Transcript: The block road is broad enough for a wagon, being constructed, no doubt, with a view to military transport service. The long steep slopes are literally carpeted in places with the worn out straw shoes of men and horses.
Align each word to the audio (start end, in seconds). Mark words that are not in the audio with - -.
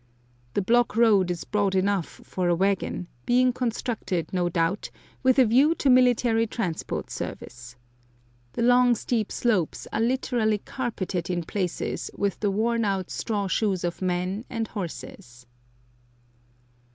The 0.55 0.63
block 0.63 0.95
road 0.95 1.29
is 1.29 1.43
broad 1.43 1.75
enough 1.75 2.07
for 2.23 2.47
a 2.49 2.55
wagon, 2.55 3.07
being 3.27 3.53
constructed, 3.53 4.33
no 4.33 4.49
doubt, 4.49 4.89
with 5.21 5.37
a 5.37 5.45
view 5.45 5.75
to 5.75 5.91
military 5.91 6.47
transport 6.47 7.11
service. 7.11 7.75
The 8.53 8.63
long 8.63 8.95
steep 8.95 9.31
slopes 9.31 9.87
are 9.93 10.01
literally 10.01 10.57
carpeted 10.57 11.29
in 11.29 11.43
places 11.43 12.09
with 12.15 12.39
the 12.39 12.49
worn 12.49 12.83
out 12.83 13.11
straw 13.11 13.45
shoes 13.47 13.83
of 13.83 14.01
men 14.01 14.43
and 14.49 14.67
horses. 14.69 15.45